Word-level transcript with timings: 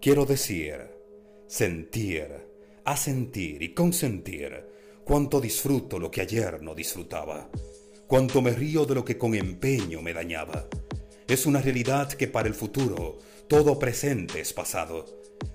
Quiero 0.00 0.24
decir, 0.24 0.78
sentir, 1.46 2.26
asentir 2.86 3.62
y 3.62 3.74
consentir 3.74 4.64
cuánto 5.04 5.42
disfruto 5.42 5.98
lo 5.98 6.10
que 6.10 6.22
ayer 6.22 6.62
no 6.62 6.74
disfrutaba, 6.74 7.50
cuánto 8.06 8.40
me 8.40 8.52
río 8.52 8.86
de 8.86 8.94
lo 8.94 9.04
que 9.04 9.18
con 9.18 9.34
empeño 9.34 10.00
me 10.00 10.14
dañaba. 10.14 10.66
Es 11.28 11.44
una 11.44 11.60
realidad 11.60 12.10
que 12.14 12.28
para 12.28 12.48
el 12.48 12.54
futuro 12.54 13.18
todo 13.46 13.78
presente 13.78 14.40
es 14.40 14.54
pasado, 14.54 15.04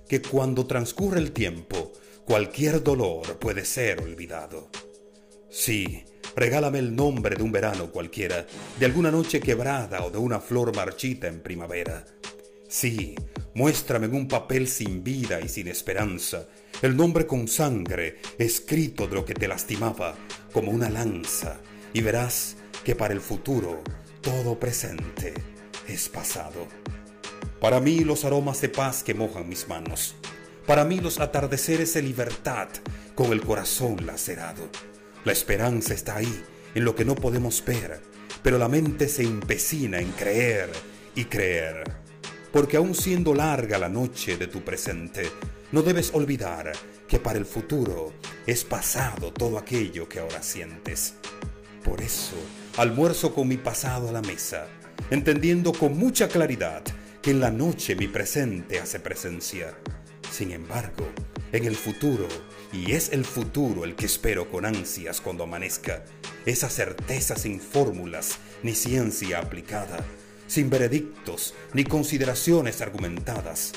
que 0.08 0.22
cuando 0.22 0.68
transcurre 0.68 1.20
el 1.20 1.32
tiempo 1.32 1.92
cualquier 2.24 2.84
dolor 2.84 3.40
puede 3.40 3.66
ser 3.66 4.00
olvidado. 4.00 4.70
Sí, 5.50 6.04
regálame 6.36 6.78
el 6.78 6.96
nombre 6.96 7.36
de 7.36 7.42
un 7.42 7.52
verano 7.52 7.92
cualquiera, 7.92 8.46
de 8.78 8.86
alguna 8.86 9.10
noche 9.10 9.40
quebrada 9.40 10.06
o 10.06 10.12
de 10.12 10.20
una 10.20 10.40
flor 10.40 10.76
marchita 10.76 11.26
en 11.26 11.42
primavera. 11.42 12.06
Sí, 12.68 13.16
muéstrame 13.56 14.06
en 14.06 14.16
un 14.16 14.28
papel 14.28 14.68
sin 14.68 15.04
vida 15.04 15.42
y 15.42 15.48
sin 15.48 15.68
esperanza 15.68 16.46
el 16.82 16.96
nombre 16.96 17.26
con 17.26 17.48
sangre 17.48 18.20
escrito 18.38 19.08
de 19.08 19.16
lo 19.16 19.26
que 19.26 19.34
te 19.34 19.48
lastimaba 19.48 20.14
como 20.52 20.72
una 20.72 20.90
lanza 20.90 21.60
y 21.94 22.02
verás 22.02 22.58
que 22.84 22.96
para 22.96 23.14
el 23.14 23.22
futuro 23.22 23.82
todo 24.22 24.60
presente 24.60 25.34
es 25.88 26.10
pasado. 26.10 26.68
Para 27.62 27.80
mí 27.80 28.00
los 28.00 28.26
aromas 28.26 28.60
de 28.62 28.70
paz 28.70 29.04
que 29.04 29.14
mojan 29.14 29.48
mis 29.48 29.68
manos. 29.68 30.16
Para 30.68 30.84
mí 30.84 31.00
los 31.00 31.20
atardeceres 31.20 31.94
de 31.94 32.02
libertad 32.02 32.68
con 33.16 33.32
el 33.32 33.42
corazón 33.42 34.06
lacerado. 34.06 34.70
La 35.24 35.32
esperanza 35.32 35.94
está 35.94 36.18
ahí, 36.18 36.44
en 36.74 36.84
lo 36.84 36.96
que 36.96 37.06
no 37.06 37.16
podemos 37.16 37.64
ver, 37.64 38.02
pero 38.44 38.58
la 38.58 38.68
mente 38.68 39.08
se 39.08 39.24
empecina 39.24 40.00
en 40.00 40.12
creer 40.12 40.70
y 41.16 41.26
creer 41.26 42.05
porque 42.56 42.78
aun 42.78 42.96
siendo 42.96 43.34
larga 43.34 43.78
la 43.78 43.90
noche 43.90 44.38
de 44.38 44.48
tu 44.48 44.64
presente, 44.64 45.30
no 45.74 45.82
debes 45.82 46.12
olvidar 46.14 46.72
que 47.06 47.20
para 47.20 47.38
el 47.38 47.46
futuro 47.46 48.14
es 48.48 48.64
pasado 48.64 49.34
todo 49.34 49.58
aquello 49.58 50.08
que 50.08 50.20
ahora 50.20 50.42
sientes. 50.42 51.16
Por 51.84 52.00
eso, 52.00 52.38
almuerzo 52.78 53.34
con 53.34 53.50
mi 53.50 53.58
pasado 53.58 54.08
a 54.08 54.14
la 54.14 54.22
mesa, 54.22 54.68
entendiendo 55.12 55.74
con 55.74 55.98
mucha 55.98 56.30
claridad 56.30 56.82
que 57.22 57.32
en 57.32 57.42
la 57.42 57.52
noche 57.52 57.94
mi 57.94 58.08
presente 58.08 58.80
hace 58.80 59.02
presencia. 59.02 59.78
Sin 60.32 60.54
embargo, 60.54 61.10
en 61.52 61.66
el 61.66 61.76
futuro, 61.76 62.30
y 62.72 62.94
es 62.94 63.12
el 63.12 63.26
futuro 63.26 63.84
el 63.84 63.96
que 63.96 64.06
espero 64.06 64.50
con 64.50 64.66
ansias 64.66 65.20
cuando 65.20 65.44
amanezca, 65.44 66.06
esa 66.46 66.70
certeza 66.70 67.36
sin 67.36 67.60
fórmulas 67.60 68.38
ni 68.64 68.74
ciencia 68.76 69.40
aplicada, 69.40 69.98
sin 70.48 70.70
veredictos 70.70 71.54
ni 71.74 71.84
consideraciones 71.84 72.82
argumentadas, 72.82 73.74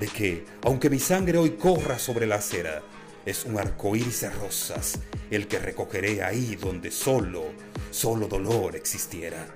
de 0.00 0.08
que, 0.08 0.44
aunque 0.62 0.90
mi 0.90 0.98
sangre 0.98 1.38
hoy 1.38 1.50
corra 1.50 1.98
sobre 1.98 2.26
la 2.26 2.36
acera, 2.36 2.82
es 3.24 3.44
un 3.44 3.58
arcoíris 3.58 4.22
de 4.22 4.30
rosas 4.30 4.98
el 5.30 5.46
que 5.46 5.58
recogeré 5.58 6.22
ahí 6.22 6.56
donde 6.56 6.90
solo, 6.90 7.44
solo 7.90 8.26
dolor 8.26 8.76
existiera. 8.76 9.46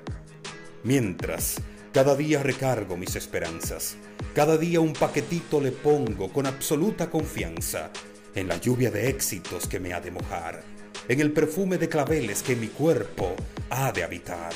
Mientras, 0.84 1.56
cada 1.92 2.14
día 2.14 2.42
recargo 2.42 2.97
mis 2.97 3.17
esperanzas, 3.17 3.97
cada 4.34 4.56
día 4.56 4.81
un 4.81 4.92
paquetito 4.92 5.61
le 5.61 5.72
pongo 5.72 6.33
con 6.33 6.47
absoluta 6.47 7.11
confianza 7.11 7.91
en 8.34 8.48
la 8.48 8.61
lluvia 8.61 8.91
de 8.91 9.09
éxitos 9.09 9.67
que 9.67 9.81
me 9.81 9.94
ha 9.94 10.00
de 10.00 10.11
mojar, 10.11 10.62
en 11.09 11.20
el 11.20 11.33
perfume 11.33 11.78
de 11.78 11.89
claveles 11.89 12.42
que 12.42 12.56
mi 12.56 12.69
cuerpo 12.69 13.34
ha 13.70 13.92
de 13.92 14.05
habitar 14.05 14.53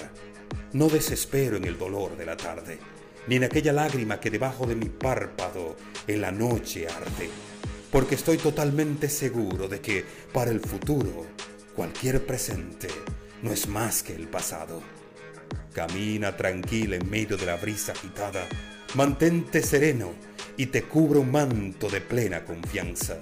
no 0.72 0.88
desespero 0.88 1.56
en 1.56 1.64
el 1.64 1.78
dolor 1.78 2.16
de 2.16 2.26
la 2.26 2.36
tarde, 2.36 2.78
ni 3.26 3.36
en 3.36 3.44
aquella 3.44 3.72
lágrima 3.72 4.20
que 4.20 4.30
debajo 4.30 4.66
de 4.66 4.76
mi 4.76 4.86
párpado 4.88 5.76
en 6.06 6.20
la 6.20 6.30
noche 6.30 6.86
arde, 6.86 7.28
porque 7.90 8.14
estoy 8.14 8.38
totalmente 8.38 9.08
seguro 9.08 9.68
de 9.68 9.80
que 9.80 10.04
para 10.32 10.50
el 10.50 10.60
futuro 10.60 11.26
cualquier 11.74 12.24
presente 12.24 12.88
no 13.42 13.52
es 13.52 13.66
más 13.68 14.02
que 14.02 14.14
el 14.14 14.28
pasado. 14.28 14.82
Camina 15.72 16.36
tranquila 16.36 16.96
en 16.96 17.08
medio 17.10 17.36
de 17.36 17.46
la 17.46 17.56
brisa 17.56 17.92
agitada, 17.92 18.46
mantente 18.94 19.62
sereno 19.62 20.12
y 20.56 20.66
te 20.66 20.82
cubre 20.82 21.18
un 21.18 21.30
manto 21.30 21.88
de 21.88 22.00
plena 22.00 22.44
confianza. 22.44 23.18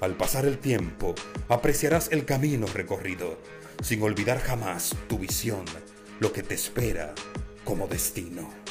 Al 0.00 0.16
pasar 0.16 0.46
el 0.46 0.58
tiempo, 0.58 1.14
apreciarás 1.48 2.08
el 2.12 2.24
camino 2.24 2.66
recorrido, 2.66 3.38
sin 3.82 4.02
olvidar 4.02 4.40
jamás 4.40 4.94
tu 5.08 5.18
visión 5.18 5.64
lo 6.20 6.32
que 6.32 6.42
te 6.42 6.54
espera 6.54 7.14
como 7.64 7.86
destino. 7.86 8.67